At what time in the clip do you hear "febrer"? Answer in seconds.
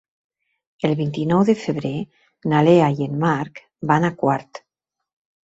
1.65-1.91